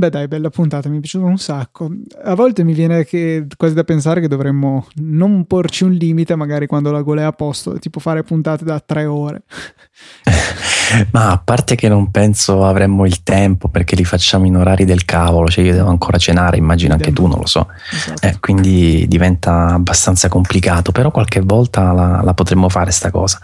Beh, 0.00 0.08
dai, 0.08 0.28
bella 0.28 0.48
puntata, 0.48 0.88
mi 0.88 0.96
è 0.96 1.00
piaciuto 1.00 1.26
un 1.26 1.36
sacco. 1.36 1.90
A 2.24 2.34
volte 2.34 2.64
mi 2.64 2.72
viene 2.72 3.04
che, 3.04 3.46
quasi 3.54 3.74
da 3.74 3.84
pensare 3.84 4.22
che 4.22 4.28
dovremmo 4.28 4.86
non 4.94 5.44
porci 5.44 5.84
un 5.84 5.92
limite, 5.92 6.34
magari 6.36 6.66
quando 6.66 6.90
la 6.90 7.02
gola 7.02 7.20
è 7.20 7.24
a 7.24 7.32
posto, 7.32 7.78
tipo 7.78 8.00
fare 8.00 8.22
puntate 8.22 8.64
da 8.64 8.80
tre 8.80 9.04
ore. 9.04 9.42
Ma 11.12 11.32
a 11.32 11.38
parte 11.38 11.74
che 11.74 11.90
non 11.90 12.10
penso 12.10 12.64
avremmo 12.64 13.04
il 13.04 13.22
tempo 13.22 13.68
perché 13.68 13.94
li 13.94 14.06
facciamo 14.06 14.46
in 14.46 14.56
orari 14.56 14.86
del 14.86 15.04
cavolo, 15.04 15.48
cioè 15.48 15.64
io 15.66 15.74
devo 15.74 15.90
ancora 15.90 16.16
cenare, 16.16 16.56
immagino 16.56 16.94
anche 16.94 17.12
tu, 17.12 17.26
non 17.26 17.38
lo 17.38 17.46
so. 17.46 17.68
Esatto. 17.92 18.26
Eh, 18.26 18.38
quindi 18.40 19.06
diventa 19.06 19.66
abbastanza 19.66 20.30
complicato, 20.30 20.92
però 20.92 21.10
qualche 21.10 21.40
volta 21.40 21.92
la, 21.92 22.22
la 22.24 22.32
potremmo 22.32 22.70
fare 22.70 22.90
sta 22.90 23.10
cosa. 23.10 23.38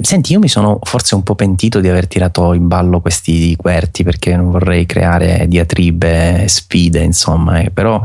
Senti, 0.00 0.32
io 0.32 0.38
mi 0.38 0.48
sono 0.48 0.78
forse 0.82 1.14
un 1.14 1.22
po' 1.22 1.34
pentito 1.34 1.80
di 1.80 1.88
aver 1.88 2.06
tirato 2.06 2.52
in 2.52 2.66
ballo 2.68 3.00
questi 3.00 3.54
querti 3.56 4.02
perché 4.02 4.36
non 4.36 4.50
vorrei 4.50 4.86
creare 4.86 5.46
diatribe, 5.48 6.46
sfide, 6.48 7.00
insomma, 7.00 7.60
eh, 7.60 7.70
però 7.70 8.02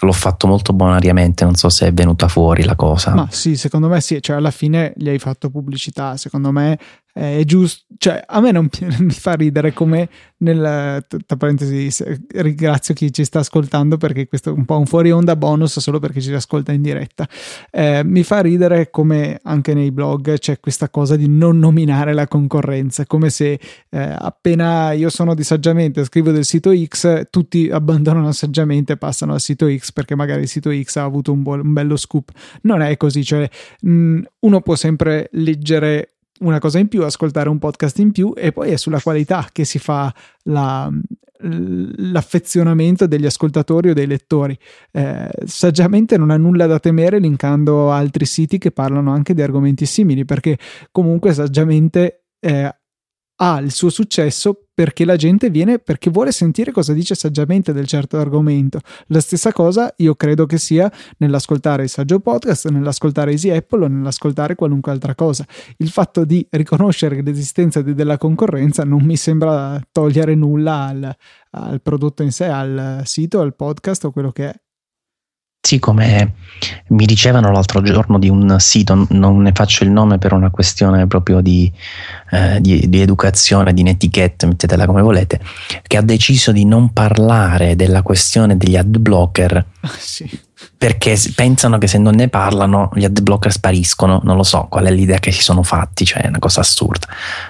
l'ho 0.00 0.12
fatto 0.12 0.46
molto 0.46 0.72
bonariamente, 0.72 1.44
non 1.44 1.54
so 1.54 1.68
se 1.68 1.86
è 1.86 1.92
venuta 1.92 2.28
fuori 2.28 2.64
la 2.64 2.76
cosa. 2.76 3.14
Ma 3.14 3.28
sì, 3.30 3.56
secondo 3.56 3.88
me 3.88 4.00
sì, 4.00 4.20
cioè 4.20 4.36
alla 4.36 4.50
fine 4.50 4.92
gli 4.96 5.08
hai 5.08 5.18
fatto 5.18 5.50
pubblicità, 5.50 6.16
secondo 6.16 6.52
me 6.52 6.78
è 7.16 7.44
giusto, 7.44 7.84
cioè 7.96 8.22
a 8.26 8.40
me 8.40 8.50
non 8.50 8.68
mi 9.00 9.10
fa 9.10 9.32
ridere 9.32 9.72
come 9.72 10.06
nel, 10.38 11.02
tra 11.08 11.36
parentesi, 11.38 11.88
ringrazio 12.34 12.92
chi 12.92 13.10
ci 13.10 13.24
sta 13.24 13.38
ascoltando 13.38 13.96
perché 13.96 14.28
questo 14.28 14.50
è 14.50 14.52
un 14.52 14.66
po' 14.66 14.76
un 14.76 14.84
fuori 14.84 15.10
onda 15.10 15.34
bonus 15.34 15.78
solo 15.78 15.98
perché 15.98 16.20
ci 16.20 16.30
ascolta 16.34 16.72
in 16.72 16.82
diretta. 16.82 17.26
Eh, 17.70 18.02
mi 18.04 18.22
fa 18.22 18.40
ridere 18.40 18.90
come 18.90 19.40
anche 19.44 19.72
nei 19.72 19.92
blog 19.92 20.36
c'è 20.36 20.60
questa 20.60 20.90
cosa 20.90 21.16
di 21.16 21.26
non 21.26 21.58
nominare 21.58 22.12
la 22.12 22.28
concorrenza, 22.28 23.06
come 23.06 23.30
se 23.30 23.58
eh, 23.88 24.14
appena 24.18 24.92
io 24.92 25.08
sono 25.08 25.34
di 25.34 25.42
saggiamente 25.42 26.04
scrivo 26.04 26.32
del 26.32 26.44
sito 26.44 26.70
X, 26.76 27.30
tutti 27.30 27.70
abbandonano 27.70 28.30
saggiamente 28.32 28.92
e 28.92 28.96
passano 28.98 29.32
al 29.32 29.40
sito 29.40 29.74
X 29.74 29.92
perché 29.92 30.14
magari 30.14 30.42
il 30.42 30.48
sito 30.48 30.70
X 30.70 30.96
ha 30.96 31.04
avuto 31.04 31.32
un, 31.32 31.42
bo- 31.42 31.54
un 31.54 31.72
bello 31.72 31.96
scoop. 31.96 32.30
Non 32.62 32.82
è 32.82 32.94
così, 32.98 33.24
cioè 33.24 33.48
mh, 33.80 34.20
uno 34.40 34.60
può 34.60 34.74
sempre 34.74 35.30
leggere 35.32 36.15
una 36.40 36.58
cosa 36.58 36.78
in 36.78 36.88
più, 36.88 37.02
ascoltare 37.02 37.48
un 37.48 37.58
podcast 37.58 37.98
in 37.98 38.12
più 38.12 38.32
e 38.36 38.52
poi 38.52 38.70
è 38.70 38.76
sulla 38.76 39.00
qualità 39.00 39.48
che 39.52 39.64
si 39.64 39.78
fa 39.78 40.12
la, 40.44 40.90
l'affezionamento 41.40 43.06
degli 43.06 43.26
ascoltatori 43.26 43.90
o 43.90 43.94
dei 43.94 44.06
lettori. 44.06 44.58
Eh, 44.92 45.28
saggiamente 45.44 46.16
non 46.16 46.30
ha 46.30 46.36
nulla 46.36 46.66
da 46.66 46.78
temere 46.78 47.18
linkando 47.18 47.90
altri 47.90 48.24
siti 48.24 48.58
che 48.58 48.70
parlano 48.70 49.12
anche 49.12 49.34
di 49.34 49.42
argomenti 49.42 49.86
simili 49.86 50.24
perché 50.24 50.58
comunque 50.90 51.32
saggiamente 51.32 52.24
eh, 52.40 52.74
ha 53.36 53.58
il 53.60 53.72
suo 53.72 53.90
successo 53.90 54.66
perché 54.72 55.06
la 55.06 55.16
gente 55.16 55.48
viene 55.48 55.78
perché 55.78 56.10
vuole 56.10 56.32
sentire 56.32 56.70
cosa 56.70 56.92
dice 56.92 57.14
saggiamente 57.14 57.72
del 57.72 57.86
certo 57.86 58.18
argomento. 58.18 58.80
La 59.06 59.20
stessa 59.20 59.52
cosa 59.52 59.92
io 59.96 60.14
credo 60.14 60.44
che 60.44 60.58
sia 60.58 60.90
nell'ascoltare 61.18 61.84
il 61.84 61.88
saggio 61.88 62.20
podcast, 62.20 62.68
nell'ascoltare 62.68 63.30
Easy 63.30 63.50
Apple 63.50 63.84
o 63.84 63.88
nell'ascoltare 63.88 64.54
qualunque 64.54 64.92
altra 64.92 65.14
cosa. 65.14 65.46
Il 65.78 65.88
fatto 65.88 66.24
di 66.24 66.46
riconoscere 66.50 67.22
l'esistenza 67.22 67.80
di, 67.80 67.94
della 67.94 68.18
concorrenza 68.18 68.84
non 68.84 69.02
mi 69.02 69.16
sembra 69.16 69.80
togliere 69.90 70.34
nulla 70.34 70.86
al, 70.86 71.16
al 71.52 71.80
prodotto 71.80 72.22
in 72.22 72.32
sé, 72.32 72.44
al 72.44 73.00
sito, 73.04 73.40
al 73.40 73.54
podcast 73.54 74.04
o 74.04 74.10
quello 74.10 74.30
che 74.30 74.50
è. 74.50 74.60
Sì, 75.66 75.80
come 75.80 76.34
mi 76.90 77.06
dicevano 77.06 77.50
l'altro 77.50 77.82
giorno 77.82 78.20
di 78.20 78.28
un 78.28 78.54
sito, 78.60 79.04
non 79.10 79.42
ne 79.42 79.50
faccio 79.52 79.82
il 79.82 79.90
nome 79.90 80.16
per 80.16 80.32
una 80.32 80.48
questione 80.48 81.08
proprio 81.08 81.40
di, 81.40 81.68
eh, 82.30 82.60
di, 82.60 82.88
di 82.88 83.00
educazione, 83.00 83.74
di 83.74 83.82
netiquette, 83.82 84.46
mettetela 84.46 84.86
come 84.86 85.02
volete, 85.02 85.40
che 85.82 85.96
ha 85.96 86.02
deciso 86.02 86.52
di 86.52 86.64
non 86.64 86.92
parlare 86.92 87.74
della 87.74 88.02
questione 88.02 88.56
degli 88.56 88.76
ad 88.76 88.96
blocker. 88.96 89.64
Ah, 89.86 89.96
sì 89.98 90.44
perché 90.78 91.20
pensano 91.34 91.76
che 91.76 91.86
se 91.86 91.98
non 91.98 92.14
ne 92.14 92.28
parlano 92.28 92.90
gli 92.94 93.04
ad 93.04 93.20
blocker 93.20 93.52
spariscono, 93.52 94.20
non 94.24 94.36
lo 94.36 94.42
so 94.42 94.66
qual 94.70 94.86
è 94.86 94.90
l'idea 94.90 95.18
che 95.18 95.30
si 95.30 95.42
sono 95.42 95.62
fatti, 95.62 96.06
cioè 96.06 96.22
è 96.22 96.28
una 96.28 96.38
cosa 96.38 96.60
assurda. 96.60 97.06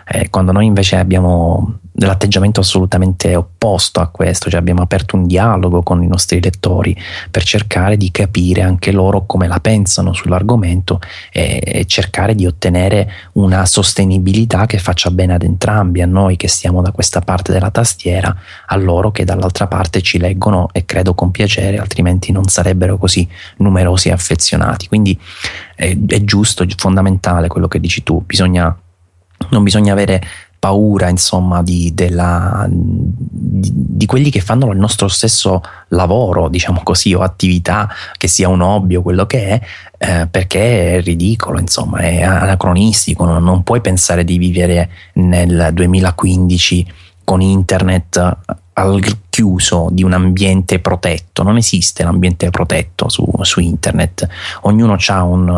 Eh, 0.07 0.29
quando 0.29 0.51
noi 0.51 0.67
invece 0.67 0.97
abbiamo 0.97 1.79
l'atteggiamento 1.99 2.61
assolutamente 2.61 3.35
opposto 3.35 4.01
a 4.01 4.09
questo, 4.09 4.51
cioè 4.51 4.59
abbiamo 4.59 4.83
aperto 4.83 5.17
un 5.17 5.27
dialogo 5.27 5.83
con 5.83 6.03
i 6.03 6.07
nostri 6.07 6.43
lettori 6.43 6.97
per 7.31 7.43
cercare 7.43 7.97
di 7.97 8.11
capire 8.11 8.63
anche 8.63 8.93
loro 8.93 9.25
come 9.25 9.47
la 9.47 9.61
pensano 9.61 10.13
sull'argomento 10.13 11.01
e, 11.33 11.63
e 11.65 11.85
cercare 11.87 12.35
di 12.35 12.45
ottenere 12.45 13.11
una 13.35 13.67
sostenibilità 13.67 14.67
che 14.67 14.79
faccia 14.79 15.11
bene 15.11 15.35
ad 15.35 15.43
entrambi, 15.43 16.03
a 16.03 16.07
noi 16.07 16.37
che 16.37 16.49
stiamo 16.49 16.83
da 16.83 16.91
questa 16.91 17.21
parte 17.21 17.53
della 17.53 17.71
tastiera, 17.71 18.35
a 18.67 18.77
loro 18.77 19.11
che 19.11 19.25
dall'altra 19.25 19.67
parte 19.67 20.03
ci 20.03 20.19
leggono 20.19 20.69
e 20.73 20.85
credo 20.85 21.15
con 21.15 21.31
piacere, 21.31 21.79
altrimenti 21.79 22.26
non 22.33 22.45
sarebbero 22.45 22.99
così 22.99 23.29
numerosi 23.59 24.09
e 24.09 24.13
affezionati. 24.13 24.89
Quindi 24.89 25.19
è, 25.75 25.97
è 26.07 26.25
giusto, 26.25 26.63
è 26.63 26.67
fondamentale 26.77 27.49
quello 27.49 27.69
che 27.69 27.81
dici 27.81 28.03
tu, 28.03 28.23
bisogna, 28.25 28.77
non 29.51 29.63
bisogna 29.63 29.93
avere 29.93 30.21
paura 30.59 31.09
insomma 31.09 31.63
di, 31.63 31.93
della, 31.95 32.67
di, 32.69 33.71
di, 33.73 34.07
quelli 34.07 34.31
che 34.31 34.41
fanno 34.41 34.73
il 34.73 34.79
nostro 34.79 35.07
stesso 35.07 35.63
lavoro 35.89 36.49
diciamo 36.49 36.81
così 36.83 37.15
o 37.15 37.21
attività 37.21 37.89
che 38.17 38.27
sia 38.27 38.49
un 38.49 38.63
hobby 38.63 38.97
o 38.97 39.03
quello 39.03 39.27
che 39.27 39.47
è 39.47 39.61
eh, 39.99 40.27
perché 40.27 40.97
è 40.97 41.03
ridicolo 41.03 41.61
insomma 41.61 41.99
è 41.99 42.23
anacronistico 42.23 43.25
non, 43.25 43.45
non 43.45 43.63
puoi 43.63 43.81
pensare 43.81 44.25
di 44.25 44.39
vivere 44.39 44.91
nel 45.15 45.71
2015 45.73 46.93
con 47.23 47.41
internet 47.41 48.37
al 48.79 49.03
chiuso 49.31 49.89
di 49.91 50.03
un 50.03 50.13
ambiente 50.13 50.81
protetto, 50.81 51.43
non 51.43 51.57
esiste 51.57 52.03
l'ambiente 52.03 52.51
protetto 52.51 53.09
su, 53.09 53.27
su 53.41 53.61
internet, 53.61 54.27
ognuno 54.63 54.97
ha 55.07 55.23
un, 55.23 55.49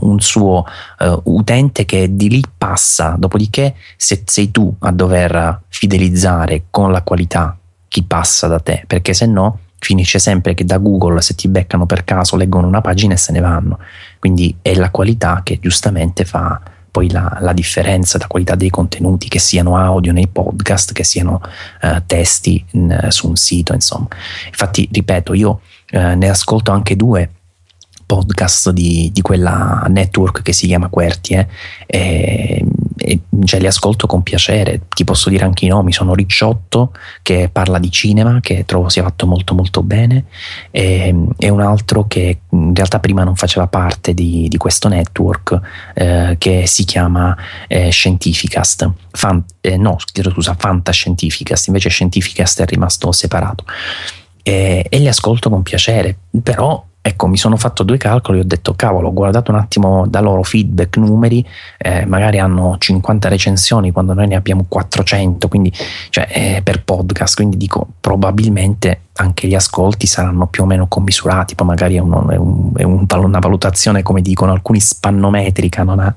un 0.00 0.20
suo 0.20 0.64
uh, 0.98 1.20
utente 1.24 1.86
che 1.86 2.14
di 2.14 2.28
lì 2.28 2.42
passa, 2.56 3.14
dopodiché 3.18 3.74
se 3.96 4.22
sei 4.26 4.50
tu 4.50 4.74
a 4.80 4.92
dover 4.92 5.62
fidelizzare 5.68 6.64
con 6.70 6.92
la 6.92 7.02
qualità 7.02 7.56
chi 7.88 8.02
passa 8.02 8.46
da 8.46 8.60
te, 8.60 8.84
perché 8.86 9.14
se 9.14 9.26
no 9.26 9.60
finisce 9.78 10.18
sempre 10.18 10.52
che 10.54 10.64
da 10.64 10.76
Google 10.76 11.22
se 11.22 11.34
ti 11.34 11.48
beccano 11.48 11.86
per 11.86 12.04
caso 12.04 12.36
leggono 12.36 12.66
una 12.66 12.80
pagina 12.82 13.14
e 13.14 13.18
se 13.18 13.32
ne 13.32 13.40
vanno, 13.40 13.78
quindi 14.18 14.54
è 14.60 14.74
la 14.74 14.90
qualità 14.90 15.40
che 15.42 15.58
giustamente 15.60 16.26
fa 16.26 16.60
poi 16.96 17.10
la, 17.10 17.36
la, 17.42 17.52
differenza, 17.52 18.16
la 18.16 18.26
qualità 18.26 18.54
dei 18.54 18.70
contenuti, 18.70 19.28
che 19.28 19.38
siano 19.38 19.76
audio 19.76 20.12
nei 20.12 20.28
podcast, 20.28 20.94
che 20.94 21.04
siano 21.04 21.42
uh, 21.82 22.02
testi 22.06 22.64
in, 22.70 23.08
su 23.10 23.28
un 23.28 23.36
sito, 23.36 23.74
insomma. 23.74 24.08
Infatti, 24.46 24.88
ripeto, 24.90 25.34
io 25.34 25.60
uh, 25.92 26.16
ne 26.16 26.30
ascolto 26.30 26.70
anche 26.70 26.96
due 26.96 27.30
podcast 28.06 28.70
di, 28.70 29.10
di, 29.12 29.20
quella 29.20 29.84
network 29.90 30.40
che 30.40 30.54
si 30.54 30.68
chiama 30.68 30.88
Quertie 30.88 31.46
e, 31.84 32.64
e 32.96 33.20
cioè, 33.44 33.60
li 33.60 33.66
ascolto 33.66 34.06
con 34.06 34.22
piacere 34.22 34.82
ti 34.88 35.04
posso 35.04 35.28
dire 35.28 35.44
anche 35.44 35.66
i 35.66 35.68
nomi 35.68 35.92
sono 35.92 36.14
Ricciotto 36.14 36.92
che 37.22 37.50
parla 37.52 37.78
di 37.78 37.90
cinema 37.90 38.40
che 38.40 38.64
trovo 38.64 38.88
sia 38.88 39.02
fatto 39.02 39.26
molto 39.26 39.54
molto 39.54 39.82
bene 39.82 40.24
e, 40.70 41.14
e 41.36 41.48
un 41.50 41.60
altro 41.60 42.06
che 42.06 42.40
in 42.50 42.74
realtà 42.74 42.98
prima 42.98 43.22
non 43.22 43.36
faceva 43.36 43.66
parte 43.66 44.14
di, 44.14 44.48
di 44.48 44.56
questo 44.56 44.88
network 44.88 45.60
eh, 45.94 46.36
che 46.38 46.66
si 46.66 46.84
chiama 46.84 47.36
eh, 47.68 47.90
Scientificast. 47.90 48.90
Fan, 49.10 49.44
eh, 49.60 49.76
no 49.76 49.96
scusa 49.98 50.54
Fantascientificast 50.58 51.66
invece 51.66 51.90
Scientificast 51.90 52.62
è 52.62 52.66
rimasto 52.66 53.12
separato. 53.12 53.64
E, 54.42 54.86
e 54.88 54.98
li 54.98 55.08
ascolto 55.08 55.50
con 55.50 55.62
piacere 55.62 56.16
però 56.42 56.85
Ecco, 57.06 57.28
mi 57.28 57.36
sono 57.36 57.56
fatto 57.56 57.84
due 57.84 57.98
calcoli 57.98 58.38
e 58.38 58.40
ho 58.40 58.44
detto, 58.44 58.74
cavolo, 58.74 59.06
ho 59.06 59.12
guardato 59.12 59.52
un 59.52 59.58
attimo 59.58 60.08
da 60.08 60.18
loro 60.18 60.42
feedback, 60.42 60.96
numeri, 60.96 61.46
eh, 61.78 62.04
magari 62.04 62.40
hanno 62.40 62.78
50 62.80 63.28
recensioni 63.28 63.92
quando 63.92 64.12
noi 64.12 64.26
ne 64.26 64.34
abbiamo 64.34 64.64
400, 64.66 65.46
quindi, 65.46 65.72
cioè, 66.10 66.26
eh, 66.28 66.62
per 66.64 66.82
podcast, 66.82 67.36
quindi 67.36 67.58
dico, 67.58 67.86
probabilmente 68.00 69.02
anche 69.18 69.46
gli 69.46 69.54
ascolti 69.54 70.08
saranno 70.08 70.48
più 70.48 70.64
o 70.64 70.66
meno 70.66 70.88
commisurati, 70.88 71.54
poi 71.54 71.68
magari 71.68 71.94
è, 71.94 72.00
uno, 72.00 72.28
è, 72.28 72.34
un, 72.34 72.72
è 72.74 72.82
un, 72.82 73.06
una 73.08 73.38
valutazione, 73.38 74.02
come 74.02 74.20
dicono 74.20 74.50
alcuni, 74.50 74.80
spannometrica, 74.80 75.84
non 75.84 76.00
ha 76.00 76.12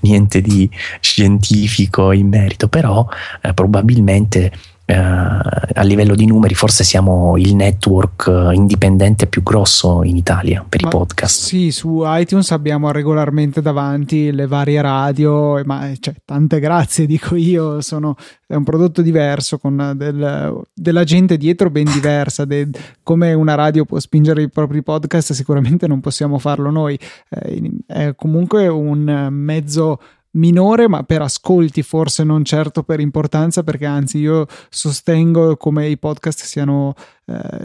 niente 0.00 0.40
di 0.40 0.68
scientifico 0.98 2.10
in 2.10 2.26
merito, 2.26 2.66
però 2.66 3.06
eh, 3.42 3.54
probabilmente 3.54 4.50
eh, 4.92 5.72
a 5.74 5.82
livello 5.82 6.14
di 6.14 6.26
numeri 6.26 6.54
forse 6.54 6.84
siamo 6.84 7.36
il 7.36 7.54
network 7.54 8.26
eh, 8.28 8.54
indipendente 8.54 9.26
più 9.26 9.42
grosso 9.42 10.02
in 10.04 10.16
Italia 10.16 10.64
per 10.68 10.82
ma 10.82 10.88
i 10.88 10.90
podcast. 10.90 11.44
Sì, 11.44 11.70
su 11.70 12.02
iTunes 12.04 12.50
abbiamo 12.50 12.90
regolarmente 12.90 13.60
davanti 13.60 14.32
le 14.32 14.46
varie 14.46 14.80
radio, 14.80 15.62
ma 15.64 15.90
cioè, 15.98 16.14
tante 16.24 16.60
grazie 16.60 17.06
dico 17.06 17.34
io, 17.34 17.80
sono, 17.80 18.16
è 18.46 18.54
un 18.54 18.64
prodotto 18.64 19.02
diverso 19.02 19.58
con 19.58 19.92
del, 19.96 20.62
della 20.74 21.04
gente 21.04 21.36
dietro 21.36 21.70
ben 21.70 21.90
diversa, 21.90 22.44
de, 22.44 22.68
come 23.02 23.32
una 23.32 23.54
radio 23.54 23.84
può 23.84 23.98
spingere 23.98 24.42
i 24.42 24.50
propri 24.50 24.82
podcast 24.82 25.32
sicuramente 25.32 25.86
non 25.86 26.00
possiamo 26.00 26.38
farlo 26.38 26.70
noi, 26.70 26.98
eh, 27.30 27.70
è 27.86 28.14
comunque 28.14 28.68
un 28.68 29.28
mezzo 29.30 29.98
minore, 30.32 30.88
ma 30.88 31.02
per 31.02 31.22
ascolti 31.22 31.82
forse 31.82 32.24
non 32.24 32.44
certo 32.44 32.82
per 32.82 33.00
importanza, 33.00 33.62
perché 33.62 33.86
anzi 33.86 34.18
io 34.18 34.46
sostengo 34.68 35.56
come 35.56 35.88
i 35.88 35.98
podcast 35.98 36.44
siano 36.44 36.94
eh, 37.26 37.64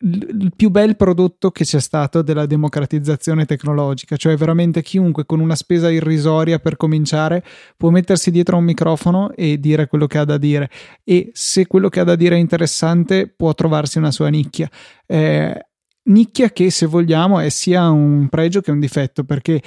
il 0.00 0.52
più 0.54 0.70
bel 0.70 0.96
prodotto 0.96 1.50
che 1.50 1.64
c'è 1.64 1.80
stato 1.80 2.22
della 2.22 2.46
democratizzazione 2.46 3.46
tecnologica, 3.46 4.16
cioè 4.16 4.36
veramente 4.36 4.82
chiunque 4.82 5.24
con 5.24 5.40
una 5.40 5.54
spesa 5.54 5.90
irrisoria 5.90 6.58
per 6.58 6.76
cominciare 6.76 7.42
può 7.76 7.90
mettersi 7.90 8.30
dietro 8.30 8.56
a 8.56 8.58
un 8.58 8.64
microfono 8.64 9.32
e 9.32 9.58
dire 9.58 9.86
quello 9.86 10.06
che 10.06 10.18
ha 10.18 10.24
da 10.24 10.36
dire 10.36 10.70
e 11.04 11.30
se 11.32 11.66
quello 11.66 11.88
che 11.88 12.00
ha 12.00 12.04
da 12.04 12.16
dire 12.16 12.36
è 12.36 12.38
interessante 12.38 13.28
può 13.28 13.54
trovarsi 13.54 13.98
una 13.98 14.10
sua 14.10 14.28
nicchia. 14.28 14.68
Eh, 15.06 15.66
nicchia 16.04 16.50
che 16.50 16.70
se 16.70 16.86
vogliamo 16.86 17.38
è 17.38 17.48
sia 17.48 17.88
un 17.90 18.28
pregio 18.28 18.60
che 18.60 18.70
un 18.70 18.80
difetto 18.80 19.24
perché 19.24 19.62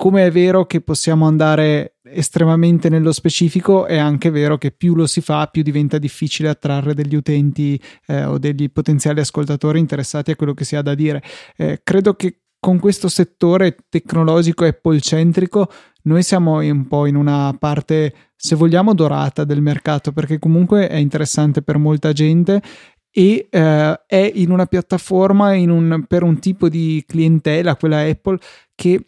come 0.00 0.26
è 0.26 0.30
vero 0.30 0.64
che 0.64 0.80
possiamo 0.80 1.26
andare 1.26 1.96
estremamente 2.04 2.88
nello 2.88 3.10
specifico, 3.10 3.84
è 3.84 3.96
anche 3.96 4.30
vero 4.30 4.56
che 4.56 4.70
più 4.70 4.94
lo 4.94 5.08
si 5.08 5.20
fa, 5.20 5.48
più 5.48 5.62
diventa 5.62 5.98
difficile 5.98 6.50
attrarre 6.50 6.94
degli 6.94 7.16
utenti 7.16 7.78
eh, 8.06 8.22
o 8.22 8.38
degli 8.38 8.70
potenziali 8.70 9.18
ascoltatori 9.18 9.80
interessati 9.80 10.30
a 10.30 10.36
quello 10.36 10.54
che 10.54 10.62
si 10.62 10.76
ha 10.76 10.82
da 10.82 10.94
dire. 10.94 11.20
Eh, 11.56 11.80
credo 11.82 12.14
che 12.14 12.42
con 12.60 12.78
questo 12.78 13.08
settore 13.08 13.74
tecnologico 13.88 14.64
e 14.64 14.74
polcentrico 14.74 15.68
noi 16.04 16.22
siamo 16.22 16.58
un 16.58 16.86
po' 16.86 17.06
in 17.06 17.16
una 17.16 17.52
parte, 17.58 18.14
se 18.36 18.54
vogliamo, 18.54 18.94
dorata 18.94 19.42
del 19.42 19.60
mercato, 19.60 20.12
perché 20.12 20.38
comunque 20.38 20.86
è 20.86 20.96
interessante 20.96 21.60
per 21.62 21.76
molta 21.76 22.12
gente 22.12 22.62
e 23.10 23.48
eh, 23.50 24.00
è 24.06 24.32
in 24.32 24.52
una 24.52 24.66
piattaforma 24.66 25.54
in 25.54 25.70
un, 25.70 26.04
per 26.06 26.22
un 26.22 26.38
tipo 26.38 26.68
di 26.68 27.02
clientela, 27.04 27.74
quella 27.74 28.02
Apple, 28.02 28.38
che 28.76 29.04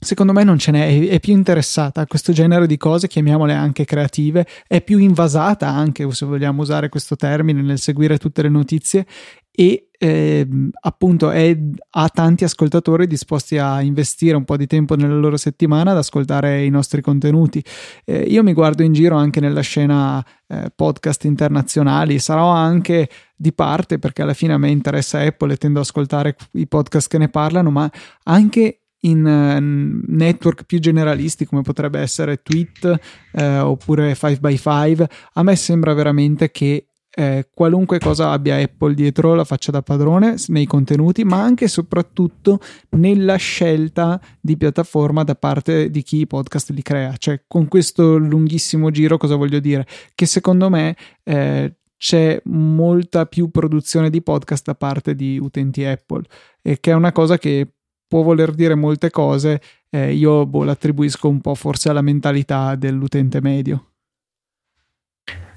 secondo 0.00 0.32
me 0.32 0.42
non 0.44 0.58
ce 0.58 0.72
n'è, 0.72 1.08
è 1.08 1.20
più 1.20 1.34
interessata 1.34 2.00
a 2.00 2.06
questo 2.06 2.32
genere 2.32 2.66
di 2.66 2.78
cose, 2.78 3.06
chiamiamole 3.06 3.52
anche 3.52 3.84
creative, 3.84 4.46
è 4.66 4.82
più 4.82 4.98
invasata 4.98 5.68
anche, 5.68 6.10
se 6.10 6.24
vogliamo 6.24 6.62
usare 6.62 6.88
questo 6.88 7.16
termine, 7.16 7.60
nel 7.60 7.78
seguire 7.78 8.16
tutte 8.16 8.42
le 8.42 8.48
notizie 8.48 9.06
e 9.52 9.88
eh, 9.98 10.48
appunto 10.80 11.30
è, 11.30 11.54
ha 11.90 12.08
tanti 12.08 12.44
ascoltatori 12.44 13.06
disposti 13.06 13.58
a 13.58 13.82
investire 13.82 14.34
un 14.34 14.44
po' 14.44 14.56
di 14.56 14.66
tempo 14.66 14.94
nella 14.94 15.16
loro 15.16 15.36
settimana 15.36 15.90
ad 15.90 15.98
ascoltare 15.98 16.64
i 16.64 16.70
nostri 16.70 17.02
contenuti. 17.02 17.62
Eh, 18.06 18.22
io 18.22 18.42
mi 18.42 18.54
guardo 18.54 18.82
in 18.82 18.94
giro 18.94 19.16
anche 19.16 19.40
nella 19.40 19.60
scena 19.60 20.24
eh, 20.46 20.72
podcast 20.74 21.24
internazionali, 21.24 22.18
sarò 22.18 22.48
anche 22.48 23.10
di 23.36 23.52
parte 23.52 23.98
perché 23.98 24.22
alla 24.22 24.32
fine 24.32 24.54
a 24.54 24.58
me 24.58 24.70
interessa 24.70 25.20
Apple 25.20 25.52
e 25.52 25.56
tendo 25.56 25.80
ad 25.80 25.84
ascoltare 25.84 26.36
i 26.52 26.66
podcast 26.66 27.08
che 27.08 27.18
ne 27.18 27.28
parlano, 27.28 27.70
ma 27.70 27.90
anche 28.24 28.79
in 29.00 29.24
uh, 29.24 30.12
network 30.12 30.64
più 30.64 30.78
generalisti 30.78 31.46
come 31.46 31.62
potrebbe 31.62 32.00
essere 32.00 32.42
Tweet 32.42 33.00
uh, 33.32 33.40
oppure 33.64 34.12
5x5 34.12 35.04
a 35.34 35.42
me 35.42 35.56
sembra 35.56 35.94
veramente 35.94 36.50
che 36.50 36.86
eh, 37.12 37.48
qualunque 37.52 37.98
cosa 37.98 38.30
abbia 38.30 38.56
Apple 38.56 38.94
dietro 38.94 39.34
la 39.34 39.44
faccia 39.44 39.72
da 39.72 39.82
padrone 39.82 40.36
nei 40.48 40.64
contenuti, 40.66 41.24
ma 41.24 41.42
anche 41.42 41.64
e 41.64 41.68
soprattutto 41.68 42.60
nella 42.90 43.36
scelta 43.36 44.20
di 44.40 44.56
piattaforma 44.56 45.24
da 45.24 45.34
parte 45.34 45.90
di 45.90 46.02
chi 46.02 46.18
i 46.18 46.26
podcast 46.26 46.70
li 46.70 46.82
crea. 46.82 47.16
Cioè, 47.16 47.42
con 47.46 47.66
questo 47.66 48.16
lunghissimo 48.16 48.90
giro, 48.90 49.16
cosa 49.16 49.34
voglio 49.34 49.58
dire? 49.58 49.86
Che 50.14 50.26
secondo 50.26 50.70
me 50.70 50.96
eh, 51.24 51.74
c'è 51.96 52.40
molta 52.44 53.26
più 53.26 53.50
produzione 53.50 54.08
di 54.08 54.22
podcast 54.22 54.64
da 54.66 54.74
parte 54.74 55.14
di 55.14 55.38
utenti 55.38 55.84
Apple, 55.84 56.22
e 56.62 56.78
che 56.78 56.92
è 56.92 56.94
una 56.94 57.12
cosa 57.12 57.38
che 57.38 57.72
può 58.10 58.22
voler 58.22 58.50
dire 58.50 58.74
molte 58.74 59.08
cose, 59.08 59.60
eh, 59.88 60.12
io 60.12 60.44
boh, 60.44 60.64
l'attribuisco 60.64 61.28
un 61.28 61.40
po' 61.40 61.54
forse 61.54 61.90
alla 61.90 62.00
mentalità 62.00 62.74
dell'utente 62.74 63.40
medio. 63.40 63.84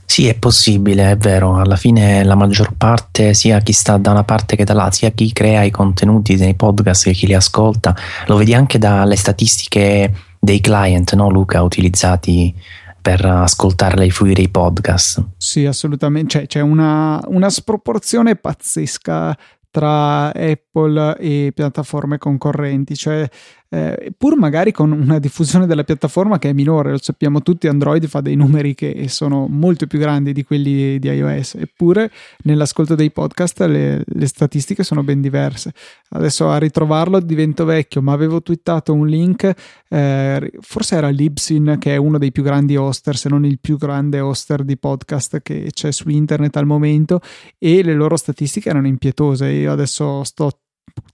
Sì, 0.05 0.27
è 0.27 0.37
possibile, 0.37 1.09
è 1.09 1.17
vero. 1.17 1.57
Alla 1.57 1.75
fine 1.75 2.23
la 2.23 2.35
maggior 2.35 2.75
parte, 2.77 3.33
sia 3.33 3.59
chi 3.61 3.73
sta 3.73 3.97
da 3.97 4.11
una 4.11 4.23
parte 4.23 4.55
che 4.55 4.65
dall'altra, 4.65 4.91
sia 4.91 5.09
chi 5.09 5.33
crea 5.33 5.63
i 5.63 5.71
contenuti 5.71 6.35
nei 6.35 6.53
podcast 6.53 7.05
che 7.05 7.13
chi 7.13 7.25
li 7.25 7.33
ascolta, 7.33 7.95
lo 8.27 8.35
vedi 8.35 8.53
anche 8.53 8.77
dalle 8.77 9.15
statistiche 9.15 10.13
dei 10.39 10.61
client, 10.61 11.15
no 11.15 11.31
Luca, 11.31 11.63
utilizzati 11.63 12.53
per 13.01 13.25
ascoltare 13.25 14.05
e 14.05 14.11
fruire 14.11 14.43
i 14.43 14.49
podcast. 14.49 15.23
Sì, 15.37 15.65
assolutamente. 15.65 16.37
Cioè, 16.37 16.45
c'è 16.45 16.59
una, 16.59 17.19
una 17.25 17.49
sproporzione 17.49 18.35
pazzesca 18.35 19.35
tra 19.73 20.31
Apple 20.31 21.17
e 21.17 21.51
piattaforme 21.51 22.19
concorrenti, 22.19 22.95
cioè 22.95 23.27
eh, 23.73 24.13
pur 24.15 24.37
magari 24.37 24.71
con 24.71 24.91
una 24.91 25.17
diffusione 25.17 25.65
della 25.65 25.83
piattaforma 25.83 26.37
che 26.37 26.49
è 26.49 26.53
minore, 26.53 26.91
lo 26.91 26.99
sappiamo 27.01 27.41
tutti, 27.41 27.67
Android 27.67 28.05
fa 28.05 28.21
dei 28.21 28.35
numeri 28.35 28.75
che 28.75 29.07
sono 29.07 29.47
molto 29.49 29.87
più 29.87 29.97
grandi 29.97 30.31
di 30.31 30.43
quelli 30.43 30.99
di 30.99 31.09
iOS, 31.09 31.55
eppure 31.55 32.11
nell'ascolto 32.43 32.93
dei 32.93 33.09
podcast 33.09 33.61
le, 33.61 34.03
le 34.05 34.27
statistiche 34.27 34.83
sono 34.83 35.03
ben 35.03 35.21
diverse. 35.21 35.73
Adesso 36.09 36.51
a 36.51 36.57
ritrovarlo 36.57 37.19
divento 37.19 37.65
vecchio, 37.65 38.03
ma 38.03 38.13
avevo 38.13 38.43
twittato 38.43 38.93
un 38.93 39.07
link, 39.07 39.51
eh, 39.89 40.51
forse 40.59 40.95
era 40.95 41.09
Libsyn, 41.09 41.77
che 41.79 41.95
è 41.95 41.97
uno 41.97 42.19
dei 42.19 42.31
più 42.31 42.43
grandi 42.43 42.75
hoster, 42.75 43.17
se 43.17 43.27
non 43.27 43.43
il 43.43 43.59
più 43.59 43.77
grande 43.77 44.19
hoster 44.19 44.63
di 44.63 44.77
podcast 44.77 45.41
che 45.41 45.69
c'è 45.73 45.91
su 45.91 46.09
internet 46.09 46.55
al 46.57 46.67
momento, 46.67 47.21
e 47.57 47.81
le 47.81 47.95
loro 47.95 48.17
statistiche 48.17 48.69
erano 48.69 48.85
impietose. 48.85 49.47
Io 49.47 49.71
adesso 49.71 50.23
sto 50.23 50.59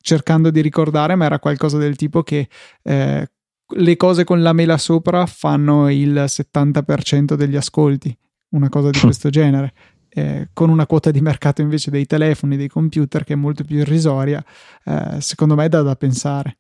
cercando 0.02 0.50
di 0.50 0.62
ricordare, 0.62 1.16
ma 1.16 1.26
era 1.26 1.40
qualcosa 1.40 1.78
del 1.78 1.96
tipo 1.96 2.24
che 2.24 2.48
eh, 2.84 3.30
le 3.72 3.98
cose 3.98 4.24
con 4.24 4.42
la 4.42 4.54
mela 4.54 4.78
sopra 4.78 5.26
fanno 5.26 5.90
il 5.90 6.24
70% 6.28 7.36
degli 7.36 7.56
ascolti, 7.56 8.16
una 8.50 8.70
cosa 8.70 8.90
di 8.90 9.00
questo 9.00 9.30
genere. 9.30 9.74
Eh, 10.12 10.50
con 10.54 10.70
una 10.72 10.88
quota 10.88 11.12
di 11.12 11.22
mercato 11.22 11.62
invece 11.62 11.92
dei 11.92 12.08
telefoni, 12.08 12.58
dei 12.58 12.68
computer 12.68 13.24
che 13.24 13.34
è 13.34 13.36
molto 13.36 13.64
più 13.64 13.78
irrisoria, 13.78 14.44
eh, 14.84 15.22
secondo 15.22 15.56
me 15.56 15.66
è 15.66 15.70
da, 15.70 15.84
da 15.84 15.96
pensare. 15.96 16.58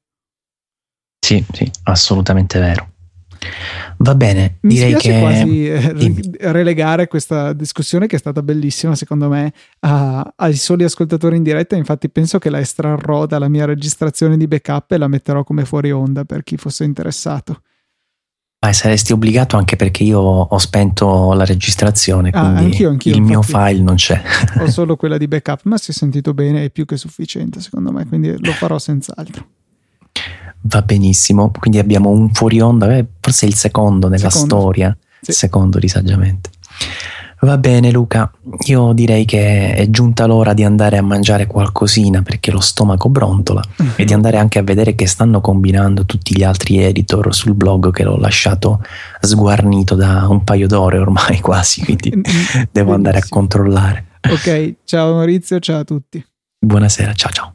Sì, 1.19 1.43
sì, 1.51 1.69
assolutamente 1.83 2.59
vero. 2.59 2.91
Va 3.97 4.15
bene, 4.15 4.57
Mi 4.61 4.75
direi 4.75 4.95
che 4.95 5.19
quasi 5.19 5.67
eh, 5.67 6.51
relegare 6.51 7.07
questa 7.07 7.53
discussione 7.53 8.07
che 8.07 8.15
è 8.15 8.19
stata 8.19 8.41
bellissima 8.41 8.95
secondo 8.95 9.27
me 9.29 9.53
a, 9.81 10.33
ai 10.35 10.55
soli 10.55 10.83
ascoltatori 10.83 11.35
in 11.35 11.43
diretta, 11.43 11.75
infatti 11.75 12.09
penso 12.09 12.39
che 12.39 12.49
la 12.49 12.59
estrarrò 12.59 13.25
dalla 13.25 13.49
mia 13.49 13.65
registrazione 13.65 14.37
di 14.37 14.47
backup 14.47 14.91
e 14.91 14.97
la 14.97 15.07
metterò 15.07 15.43
come 15.43 15.65
fuori 15.65 15.91
onda 15.91 16.25
per 16.25 16.43
chi 16.43 16.57
fosse 16.57 16.83
interessato. 16.83 17.61
Ma 18.61 18.73
saresti 18.73 19.13
obbligato 19.13 19.55
anche 19.55 19.77
perché 19.77 20.03
io 20.03 20.19
ho 20.19 20.57
spento 20.57 21.31
la 21.31 21.45
registrazione, 21.45 22.29
ah, 22.33 22.41
quindi 22.41 22.63
anch'io, 22.65 22.89
anch'io, 22.89 23.15
il 23.15 23.21
mio 23.21 23.41
file 23.41 23.79
non 23.79 23.95
c'è. 23.95 24.21
Ho 24.59 24.67
solo 24.71 24.97
quella 24.97 25.17
di 25.17 25.29
backup, 25.29 25.61
ma 25.63 25.77
si 25.77 25.91
è 25.91 25.93
sentito 25.93 26.33
bene, 26.33 26.65
è 26.65 26.69
più 26.69 26.83
che 26.83 26.97
sufficiente 26.97 27.61
secondo 27.61 27.93
me, 27.93 28.05
quindi 28.05 28.35
lo 28.37 28.51
farò 28.51 28.77
senz'altro. 28.77 29.47
Va 30.61 30.81
benissimo, 30.81 31.51
quindi 31.57 31.79
abbiamo 31.79 32.09
un 32.09 32.31
fuori 32.33 32.59
onda, 32.59 32.95
eh, 32.95 33.05
forse 33.19 33.45
il 33.45 33.55
secondo 33.55 34.07
nella 34.09 34.29
secondo. 34.29 34.59
storia, 34.59 34.97
sì. 35.21 35.31
il 35.31 35.35
secondo 35.35 35.79
di 35.79 35.87
Saggiamente. 35.87 36.49
Va 37.41 37.57
bene 37.57 37.89
Luca, 37.89 38.29
io 38.65 38.91
direi 38.91 39.23
che 39.23 39.73
è 39.73 39.89
giunta 39.89 40.25
l'ora 40.25 40.53
di 40.53 40.65
andare 40.65 40.97
a 40.97 41.01
mangiare 41.01 41.47
qualcosina 41.47 42.21
perché 42.21 42.51
lo 42.51 42.59
stomaco 42.59 43.07
brontola 43.07 43.63
uh-huh. 43.77 43.91
e 43.95 44.03
di 44.03 44.11
andare 44.11 44.35
anche 44.35 44.59
a 44.59 44.61
vedere 44.61 44.93
che 44.93 45.07
stanno 45.07 45.39
combinando 45.39 46.05
tutti 46.05 46.35
gli 46.35 46.43
altri 46.43 46.83
editor 46.83 47.33
sul 47.33 47.53
blog 47.53 47.93
che 47.93 48.03
l'ho 48.03 48.17
lasciato 48.17 48.83
sguarnito 49.21 49.95
da 49.95 50.27
un 50.27 50.43
paio 50.43 50.67
d'ore 50.67 50.97
ormai 50.97 51.39
quasi, 51.41 51.81
quindi 51.81 52.13
devo 52.71 52.93
andare 52.93 53.19
a 53.19 53.25
controllare. 53.29 54.07
Ok, 54.29 54.75
ciao 54.83 55.13
Maurizio, 55.13 55.59
ciao 55.59 55.79
a 55.79 55.83
tutti. 55.85 56.21
Buonasera, 56.59 57.13
ciao 57.13 57.31
ciao. 57.31 57.47